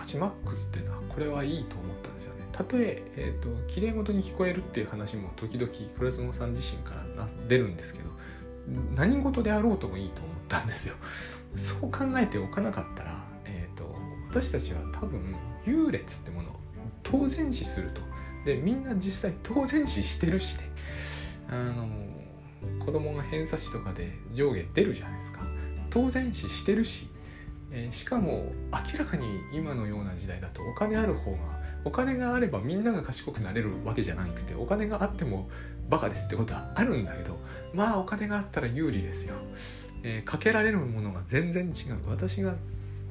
[0.00, 2.48] えーと、価値マックスっていうのはこれはいいと思ったんですよね。
[2.52, 8.10] たとええーと、綺麗事に聞こえるっていう話も時々黒園さん自身から出るんですけど
[8.94, 10.94] 何事であろうともいいと思ったんですよ。
[11.56, 13.94] そう考えておかなかったら、えーと、
[14.30, 15.34] 私たちは多分
[15.66, 16.52] 優劣ってものを
[17.02, 18.00] 当然視すると。
[18.44, 20.70] でみんな実際当然視してるしね
[21.50, 21.86] あの
[22.84, 25.40] 子供が偏差値とかで上下出るじゃないですか
[25.90, 27.08] 当然視してるし
[27.72, 28.52] えー、しかも
[28.92, 31.38] 明らかに今のような時代だとお金ある方が
[31.84, 35.48] お金があればみんなが賢くなれるわけじゃなくてお金があっても
[35.88, 37.38] バカですってことはあるんだけど
[37.74, 39.34] まあお金があったら有利ですよ、
[40.04, 41.98] えー、かけられるものが全然違う。
[42.08, 42.54] 私が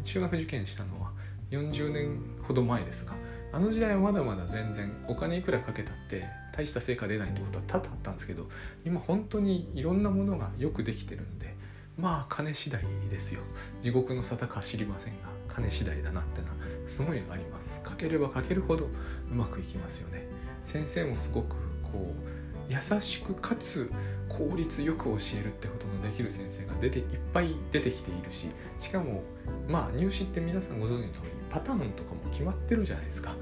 [0.04, 1.12] 中学受験したのは
[1.52, 3.13] 40年ほど前ですが
[3.52, 6.24] あの時代はまだまだ全然お金いくらかけたって
[6.56, 8.48] 大した成果出ないってことは多々あったんですけど
[8.86, 11.56] 今本当にいろんなものがよくできてるんで
[11.99, 13.41] まあ金次第ですよ。
[13.81, 16.53] 地獄の沙汰か知りませんが金次第だなってのは
[16.88, 17.81] すごいあります。
[17.81, 20.27] かければかけるほどうまくいきますよね。
[20.63, 22.39] 先生もすごくこう
[22.71, 23.91] 優しくかつ
[24.27, 28.47] 効率よく教えるってことのできる先生が出ていっぱい出てきているし
[28.79, 29.23] しかも
[29.67, 33.35] まあ入試って皆さんご存知の通りパターンとかも決まってるじゃないですか。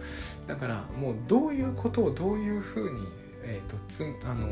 [0.48, 3.02] だからもうどういうことをどういうふうに、
[3.44, 4.48] えーと、つあの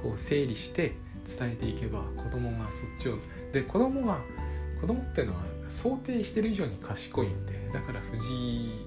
[0.00, 0.92] こう整理して
[1.24, 3.18] 伝えていけば子供がそっちを
[3.52, 4.18] で子供が
[4.80, 8.86] 子供っていうのは想定してる以上に賢いんでだから藤井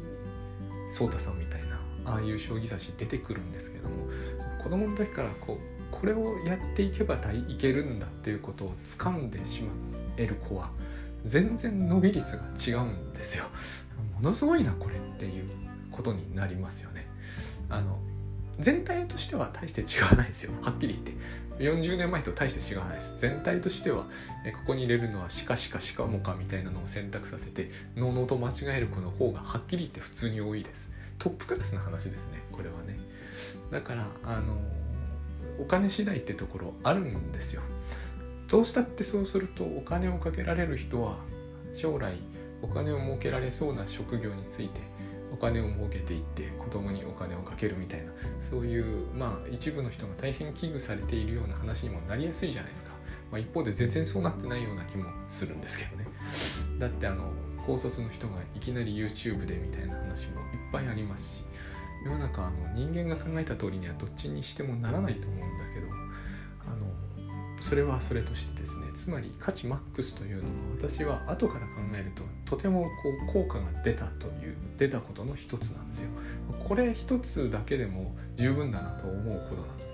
[0.91, 3.95] 聡太さんみたいなああいう将棋指し出てくるんですけども
[4.63, 9.71] 子供の時からこうこれをやっていけばいけるんだっていうことを掴んでしま
[10.17, 10.69] える子は
[11.25, 13.45] 全然伸び率が違うんですよ。
[14.15, 15.49] ものすごいなこれっていう
[15.91, 17.07] ことになりますよね。
[17.69, 17.99] あの
[18.59, 21.13] 全体としては大して違わないですよはっきり言って
[21.59, 23.17] 40年前と大して違わないです。
[23.17, 24.05] 全体としては
[24.45, 30.89] えここに入れるのはしかしかしかもかみたいなのを選択させてのうのうと間違える子の方がはっきり言って普通に多いです。
[31.17, 32.99] トップクラスの話ですねこれはね。
[33.71, 34.57] だからあの
[35.59, 37.61] お金次第ってところあるんですよ。
[38.47, 41.17] どうしたってそうするとお金をかけられる人は
[41.73, 42.13] 将来
[42.61, 44.79] お金を儲けられそうな職業について
[45.31, 48.11] お金を儲けていって子供にお金をかけるみたいな
[48.41, 52.91] そういうまあ一部の人が大変危惧されているような話にもなりやすいじゃないですか、
[53.31, 56.07] まあ、一方で全然そうなってないような気もするんですけどね。
[56.79, 57.31] だってあの
[57.65, 61.43] 高卒の人がいきなり YouTube でみたいな話もいっぱいありますし
[62.05, 66.06] 世の中あの人間が考えた通りにはどっちにしてもならないと思うんだけど
[67.59, 70.47] それはそれとしてですねつまり価値マックスというのは
[70.79, 72.89] 私は後から考えるととてもこ
[73.29, 76.09] う効果が出たという出たことの一つなんですよ。
[76.67, 79.93] これ一つだけでも十分だなと思うほどなんですね。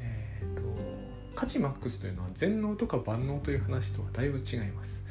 [0.00, 5.02] えーと、価値マックスというのは全能とか万能という話とはだいぶ違います。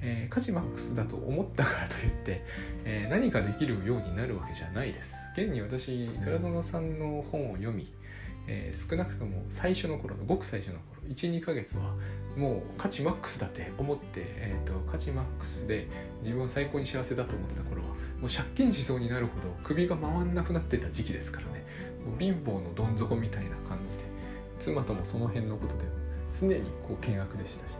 [0.00, 2.44] えー、価値マックスだと思ったからといって、
[2.84, 5.14] えー、何かできるようになるわけじゃないです。
[5.36, 7.92] 現に私倉園さんの本を読み、
[8.48, 11.94] えー、少なくとも最初の頃のごく最初の12ヶ月は
[12.36, 15.88] もう価値マックスだって思って、えーと、価値マックスで
[16.22, 21.64] 自分を最高に幸せだと思ってた頃はもう借金しそうになるほど首が回んなくなってた時期ですからね。
[22.06, 24.04] もう貧乏のどん底みたいな感じで
[24.58, 25.84] 妻ともその辺のことで
[26.32, 27.78] 常にこう険悪でしたしね、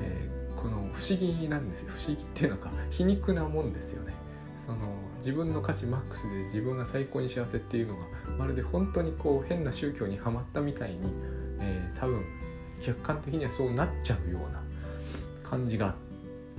[0.00, 1.90] えー、この不思議なんですよ。
[1.90, 4.14] 不思議っていうのか皮肉なもんですよね。
[4.56, 4.78] その
[5.18, 10.98] 自分の価値マックスで自分が最高に幸せっていうのがまるで本当にこう変な宗教にはまったみたいに、
[11.60, 12.24] えー、多分
[12.80, 14.62] 客観的にはそうなっちゃうような
[15.48, 15.94] 感じが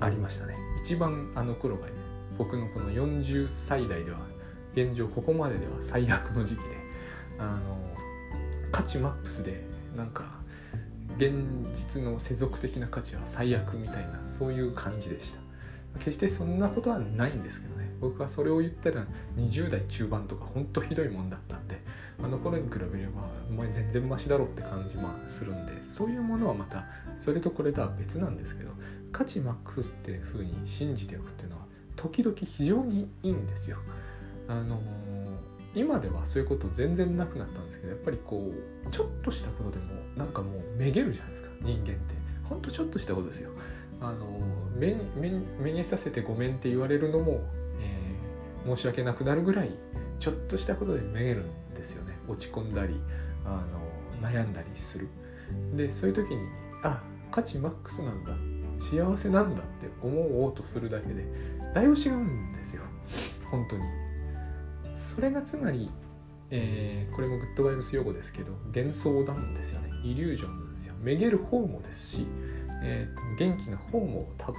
[0.00, 0.56] ありましたね。
[0.82, 1.92] 一番あの頃がね
[2.38, 4.18] 僕のこの40歳代では
[4.72, 6.64] 現状ここまででは最悪の時期で
[7.38, 7.84] あの
[8.70, 9.64] 価値マックスで
[9.96, 10.40] なんか
[11.16, 11.32] 現
[11.74, 15.40] 実の世俗的な価値は最悪みたいなそういう感じでした。
[15.98, 17.69] 決してそんなことはないんですけどね
[18.00, 21.80] 僕はそれを言ったら20代中盤とかほんとひどいもんだったんで
[22.22, 26.84] あの頃に比べればお前全然マシだろって感じまあするんでそういうものはまた
[27.18, 28.70] それとこれとは別なんですけど
[29.12, 31.64] 価値マックスっていう風に信じておくっていうのは
[31.96, 33.76] 時々非常にいいんですよ。
[34.48, 34.80] あのー、
[35.74, 38.50] 今ではそういうこと全然なくなったんですけどやっぱりこ
[38.86, 42.14] うちょっとしたことでもなんかもうめげるじゃないですか人間って
[42.48, 43.50] ほんとちょっとしたことですよ。
[44.00, 44.40] あの
[44.76, 47.42] めめめげさせてごめんって言われるのも、
[48.66, 49.70] 申し訳なくなるぐらい
[50.18, 52.18] ちょっとしたことでめげるんですよね。
[52.28, 52.94] 落ち込んだり
[53.44, 53.64] あ
[54.22, 55.08] の悩んだりする。
[55.76, 56.40] でそういう時に
[56.82, 58.32] あ価値マックスなんだ。
[58.78, 61.26] 幸せなんだって思おうとするだけで
[61.74, 62.82] だいぶ違うんですよ。
[63.50, 63.84] 本当に。
[64.94, 65.90] それがつまり、
[66.50, 69.90] えー、これもグッドバイブス用語ですけど幻想なんですよね。
[70.02, 70.94] イリュージョンなんですよ。
[71.02, 72.26] めげる方もですし、
[72.82, 74.56] えーと、元気な方も多分。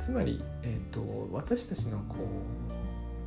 [0.00, 2.85] つまり、えーと私たちのこう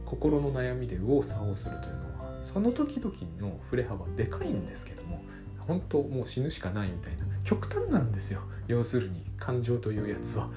[0.09, 5.21] 心の悩みで右往左往するというのはその時々の振れ幅でかいんですけども
[5.67, 10.49] 本当もう死ぬしかないみたいな極端なんですよ要するに感情というやつは。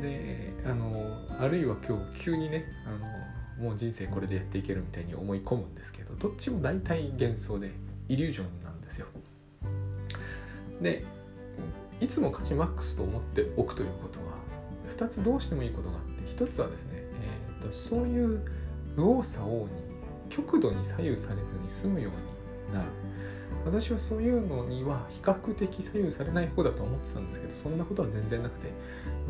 [0.00, 0.90] であの
[1.38, 7.70] あるいは今日急にねあのもう人生これでやっていけるみたいに思い込むんですけどどっちも大体幻想で
[8.08, 9.06] イリュージョンなんですよ。
[10.80, 11.04] で
[12.00, 14.38] いつも価値マックスと思っておくということは
[14.88, 16.02] 2つどうしてもいいことがあっ
[16.36, 17.04] て1つはですね
[17.68, 18.40] とそういう
[18.96, 19.68] 右往左往に
[20.30, 22.88] 極度に左右されずに済むようになる。
[23.64, 28.68] 私はそういうのには比較的左右されない方だと思ってたんですけどそんなことは全然なくて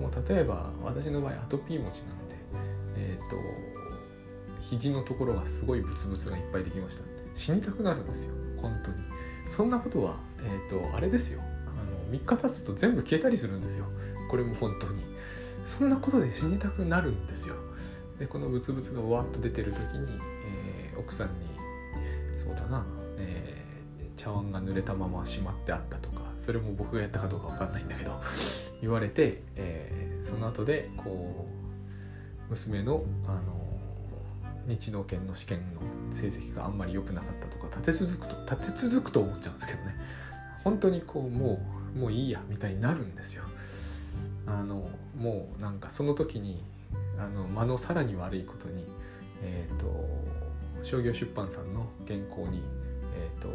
[0.01, 2.35] もう例えば私の場合アトピー持ちなんで
[2.97, 3.37] えっ、ー、と
[4.61, 7.05] 肘のところがすごいブツブツがいっぱいできました
[7.37, 8.97] 死にたくなるんですよ本当に。
[9.49, 11.41] そんなことはえっ、ー、とあれですよ。
[11.66, 13.85] あの3日経つと全部消えたりするんですよ。
[14.30, 15.03] これも本当に。
[15.64, 17.57] そんなことで死にたくなるんですよ。
[18.18, 21.46] でこのブツブツがわっと出てる時に、えー、奥さんに
[22.36, 22.84] そうだな、
[23.18, 28.20] えー、茶碗が濡れたまましまってあったとかそれも僕がやったかどうか分かんないんだけど
[28.80, 31.48] 言われて、えー、その後でこ
[32.48, 33.64] う娘のあの
[34.66, 39.94] 日農研の試験の成績があんまり良くなかったとか立て続くと立て続くと思っちゃうんですけどね。
[40.62, 41.60] 本当にこうも
[41.94, 43.44] うもういいやみたいになるんですよ。
[44.46, 46.64] あのもうなんかその時に
[47.18, 48.86] あの間のさらに悪いことに
[49.42, 49.86] え、ー、と
[50.82, 52.62] 商業出版さんの原稿に
[53.14, 53.48] えっ、ー、と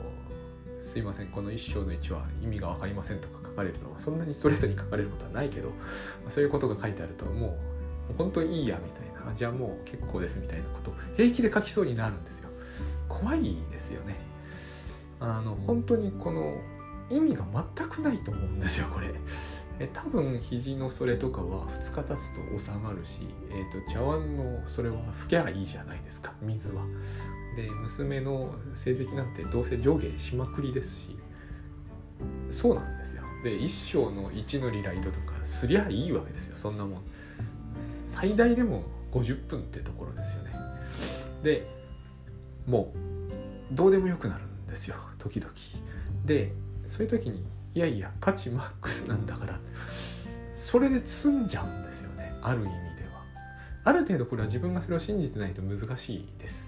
[0.81, 5.71] すいませんこの一章の1は意味が分かりませんとか書かれるとそんなにストレートに書かれることはないけど
[6.29, 7.57] そういうことが書いてあるとも
[8.09, 12.49] う本当にいいやみたいなじゃあもう結構ですみたいなことを平気で書きそうになるんですよ。
[13.07, 14.15] 怖いですよね。
[15.19, 16.55] あの本当にこの
[17.09, 17.45] 意味が
[17.75, 19.13] 全くないと思うんですよこれ。
[19.79, 26.83] え多分肘のそれとかは2日経つと収まるし、えーと、茶碗のそれは拭けばいいじゃないですか水は。
[27.55, 31.17] で娘の成績なんてどうせ上下しまくりですし
[32.51, 33.23] そうなんですよ。
[33.43, 37.01] で一章の1のリライトとかすりゃいいわけですよそんなもん。
[38.09, 40.51] 最大でも50分ってところですよね。
[41.41, 41.65] で
[42.67, 42.93] も
[43.71, 45.53] うどうでもよくなるんですよ時々。
[46.25, 46.51] で
[46.85, 49.59] そういう時にいやいや価値マックスなんだから。
[50.53, 52.33] それで済んじゃうんですよね。
[52.41, 52.73] ある意味で
[53.13, 53.23] は。
[53.85, 56.67] ある程度これは自分がそれを信じてないと難しいです。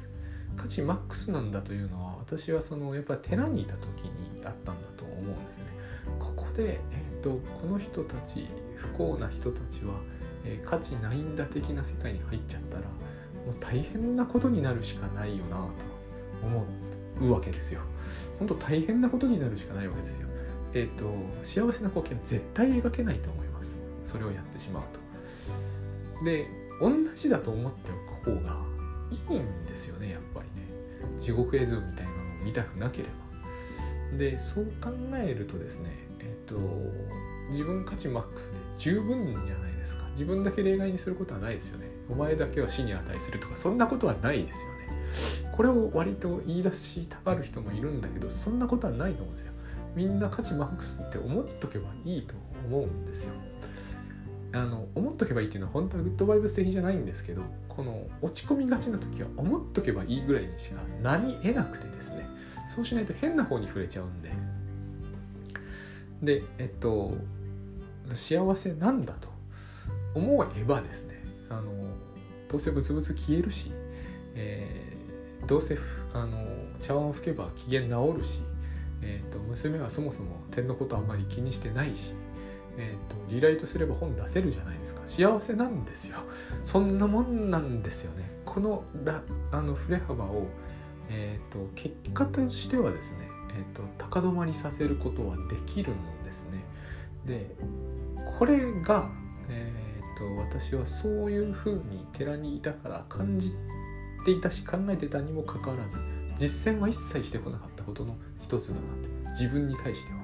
[0.56, 5.72] 価値マックスなんだというのは私はそのやっぱり寺にいた時にあったんだと思うんですよね。
[6.20, 7.32] ここで、えーと、
[7.62, 9.94] この人たち不幸な人たちは、
[10.46, 15.66] えー、価値ないんだ的な世界に入っちゃったらもう大変なことになるしかないよなと
[16.44, 16.66] 思
[17.22, 17.82] うわけですよ。
[18.40, 20.28] 本当大変なことになるしかないわけですよ。
[20.74, 21.14] えーと、
[21.44, 23.78] 幸せな光景は絶対描けないと思います。
[24.06, 24.84] それをやってしまう
[26.20, 26.26] と。
[26.26, 26.48] で
[26.80, 27.92] 同じだと思って
[28.24, 28.58] おく方が
[29.12, 30.68] いいんですよねやっぱりね。
[31.20, 33.06] 地獄絵図みたいなのを見たくなけれ
[34.12, 34.18] ば。
[34.18, 36.60] でそう考えるとですねえっ、ー、と
[37.50, 40.08] 自分価値マックスで十分じゃないですか。
[40.12, 41.88] 自分だけ例外にすることはないですよね。
[42.10, 44.82] お前だけは死に値するとかそんなことはないですよね。
[45.56, 49.51] これを割と言い出したがる人もいるんだけどそんなことはないと思うんですよ。
[49.96, 52.34] みんな価値マックスって思っとけばいいと
[52.68, 53.34] 思うんですよ。
[54.54, 62.28] あの思っとけばいいっていうのは本当はグッドバイブス的じゃないんですけどこの落ち込みがちな時は思っとけばいいぐらいにしかなり得なくてですね
[62.68, 64.32] そうしないと変な方に触れちゃうんで
[66.22, 67.14] でえっと
[68.14, 69.30] 幸せなんだと
[70.16, 71.72] 思えばですねあの
[72.50, 73.72] どうせブツブツ消えるし、
[74.36, 75.78] えー、どうせ
[76.14, 76.46] あの
[76.82, 78.42] 茶碗を拭けば機嫌治るし
[79.02, 82.14] えーと、娘はそもそも点のことあんまり気にしてないし、
[82.78, 85.02] えーと、リライトすれば本出せるじゃないですか。
[85.08, 86.18] 幸せなんですよ。
[86.64, 88.32] そんなもんなんですよね。
[88.46, 89.22] このラ
[89.52, 90.48] あの振れ幅を、
[91.10, 96.64] えーと、結果としてはですね、えー、と高止まりさせることはできるんですね。
[97.26, 97.56] で
[98.38, 99.10] これが、
[99.50, 103.52] えー、と私はそういうふうに寺にいたから感じ
[104.26, 106.00] ていたし考えてたにもかかわらず
[106.38, 108.16] 実践は一切してこなかったことの
[108.52, 109.30] 一つだなって。
[109.30, 110.20] 自分に対しては。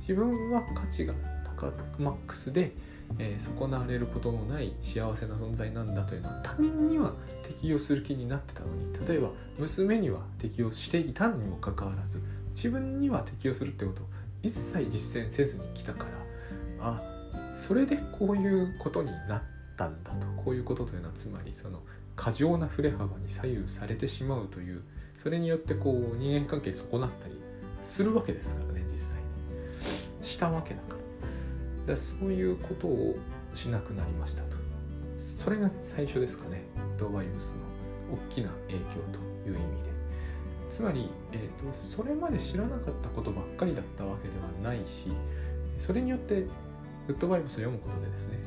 [0.00, 1.14] 自分は価値が
[1.58, 2.72] 高マックスで、
[3.18, 7.12] えー、損なわれることのない幸せな存在なんだというのは他人には
[7.46, 8.92] 適用する気になってたのに。
[9.08, 12.20] 例えば娘には適用していたにもかかわらず
[12.50, 14.06] 自分には適用するってことを
[14.42, 16.10] 一切実践せずに来たから
[16.80, 17.00] あ
[17.56, 19.42] それでこういうことになっ
[19.76, 20.26] たんだと。
[20.44, 21.80] こういうことというのはつまりその
[22.16, 24.82] 過剰な振れ幅に左右されてしまうという
[25.16, 27.41] それによってこう人間関係損なったり
[27.82, 30.24] するわけですからね実際に。
[30.24, 30.96] したわけだか
[31.86, 31.94] ら。
[31.94, 33.16] だそういうことを
[33.54, 34.56] しなくなりましたと。
[35.36, 36.62] それが最初ですかね。
[36.98, 37.56] ドバイブスの
[38.14, 38.80] 大きな影響
[39.12, 39.92] という意味で。
[40.72, 45.12] つまり、えーと、それまで知らなかったことばっかりだったわけではないし
[45.76, 46.46] それによって
[47.06, 48.38] グッドバイブスを読むことでですね、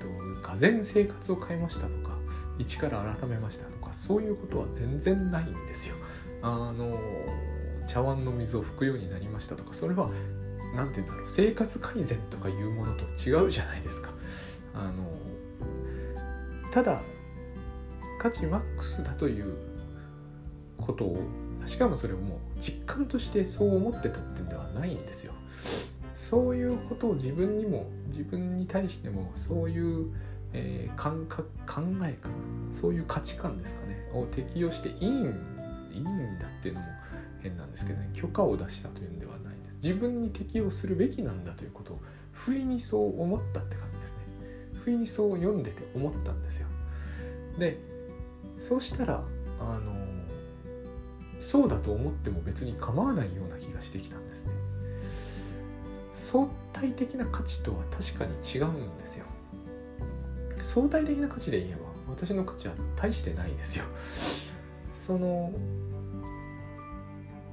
[0.00, 2.16] えーと、がぜ生活を変えましたとか
[2.58, 5.96] 一から改めましたとかそういうことは全然ないんですよ。
[6.42, 6.98] あの
[7.92, 10.08] 茶碗の水を拭くようになりましたとかそれは
[10.74, 14.08] 何て言うんだろう生活改善とかいうものと違うじゃないですか。
[14.74, 14.92] あの
[16.72, 17.02] ただ
[18.18, 19.54] 価値マックスだという
[20.78, 21.18] ことを
[21.66, 25.34] しかもそれをもう実感としてそう思ってたってんではないんですよ。
[26.14, 30.10] そういうことを自分にも自分に対してもそういう
[30.54, 32.34] えー、感覚考えかな
[32.72, 35.24] そういう価値観ですかねを適用していいん
[35.90, 36.04] いいん
[36.38, 36.86] だっていうのも
[37.42, 39.76] 変なんですけどね許可を出したというんではないです。
[39.82, 42.00] 自分に適用するべきなんだということを
[42.32, 44.16] 不意にそう思ったって感じですね。
[44.74, 46.66] 不意にそう読んでて思ったんですよ。
[47.58, 47.78] で
[48.58, 49.22] そうしたら
[49.60, 49.92] あの
[51.40, 54.52] そうだと思っても別に構わないような気がしてきたんですね。
[56.12, 59.24] 相対的な価値とは確かに違うんですよ。
[60.62, 63.84] 相対的な価値で言えば私の価値は大してないですよ。
[64.94, 65.52] その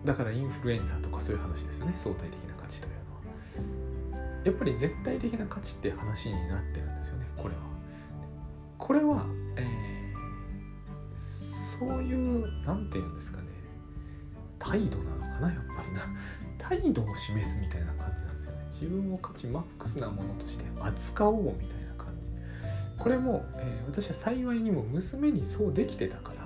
[0.05, 1.93] だからインフルエンサーとかそういう話ですよね。
[1.95, 2.93] 相対的な価値という
[4.13, 7.25] のはやっぱり絶対的な価値って話になってるんですよね。
[7.35, 7.61] これは。
[8.77, 9.25] これは、
[9.57, 13.47] えー、そういう何て言うんですかね。
[14.57, 16.01] 態度なのかなやっぱりな。
[16.57, 18.63] 態度を示すみたいな感じなんですよね。
[18.71, 23.03] 自分を価値マックスなものとして扱おうみたいな感じ。
[23.03, 26.38] これも、えー、私は幸いにも娘にそうできてたから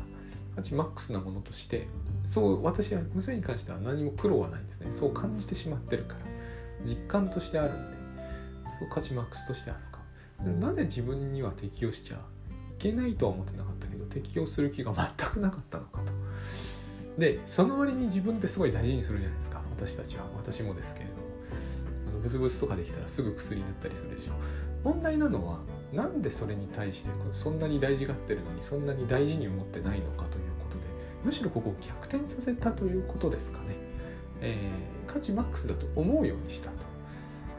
[0.55, 1.87] 価値マックスなものとして
[2.25, 4.91] そう私は娘に関しては何も苦労はないんですね。
[4.91, 6.19] そう感じてしまってるから。
[6.85, 7.97] 実感としてあるんで。
[8.79, 9.99] そう価値マックスとして扱
[10.45, 10.49] う。
[10.59, 12.19] なぜ自分には適用しちゃい
[12.77, 16.11] けないとは思ってなかったけど適用する気が全くなかったのかと。
[17.17, 19.61] でその割に自分ってすごい大事にするじゃないですか。
[19.71, 20.25] 私たちは。
[20.35, 21.23] 私もですけれども。
[22.21, 24.33] ブツブツとかできたらすぐ薬塗ったりするでしょ。
[24.83, 25.59] 問題なのは
[25.93, 30.83] なんでそれに対してそんなに大事がってるのにそんなに大事に思ってないのかということで
[31.23, 33.65] むしろここを逆転させたということですかね、
[34.41, 36.93] えー、価値マックスだと思うようにしたと。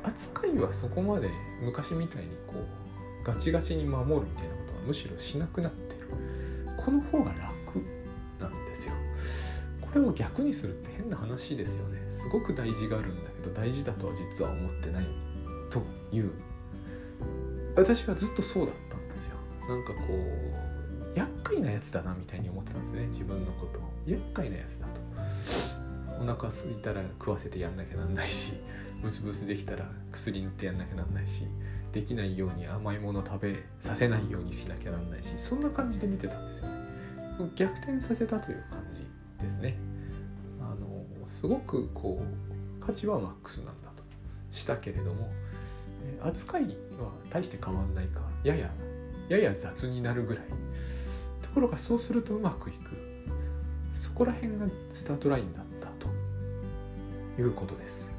[0.02, 1.30] 扱いはそこまで
[1.62, 6.08] 昔みたいにこうガチガチに守るみたいなことはむしろしなくなってる。
[6.76, 7.82] この方が楽
[8.38, 8.92] なんですよ。
[9.80, 11.98] これを逆にするって変な話ですよね。
[12.10, 15.06] すごく大事があるんだけど大事だとは実は思ってない
[15.70, 15.82] と
[16.12, 16.32] いう
[17.76, 19.36] 私はずっとそうだったんですよ。
[19.68, 23.06] なんかこう厄介なやつだなみたいに思ってたんですね。
[23.06, 23.78] 自分のこと。
[23.78, 25.00] を厄介なやつだと。
[26.20, 28.52] お腹空いたら食わせてやんなきゃなんないし
[29.02, 31.46] ブツブツできたら薬塗ってやんなきゃなんないし
[31.92, 36.74] できないように甘いもの食べさせないようにしなきゃなんないしそんな感じで見てたんですよね。
[37.56, 39.04] 逆転させたという感じ
[39.44, 39.76] ですね。
[40.60, 44.02] あのすごくこう価値はマックスなんだと。
[44.50, 45.28] したけれども
[46.22, 48.22] 扱いは大して変わんないか。
[48.42, 48.70] やや
[49.28, 50.44] やや雑になるぐらい。
[51.42, 52.96] ところがそうするとうまくいく。
[53.94, 56.08] そこら辺がスタートラインだったと
[57.40, 58.12] いうことです。